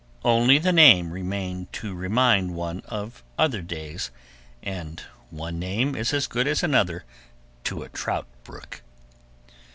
Only 0.25 0.57
the 0.57 0.73
name 0.73 1.11
remained 1.11 1.71
to 1.73 1.93
remind 1.93 2.55
one 2.55 2.79
of 2.87 3.21
other 3.37 3.61
days, 3.61 4.09
and 4.63 4.99
one 5.29 5.59
name 5.59 5.95
is 5.95 6.11
as 6.11 6.25
good 6.25 6.47
as 6.47 6.63
another 6.63 7.05
to 7.65 7.83
a 7.83 7.89
trout 7.89 8.25
brook. 8.43 8.81